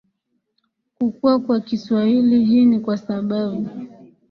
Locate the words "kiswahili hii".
1.61-2.65